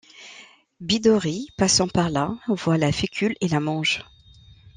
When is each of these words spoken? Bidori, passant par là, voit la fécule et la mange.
Bidori, 0.79 1.45
passant 1.59 1.87
par 1.87 2.09
là, 2.09 2.35
voit 2.47 2.79
la 2.79 2.91
fécule 2.91 3.35
et 3.39 3.47
la 3.47 3.59
mange. 3.59 4.03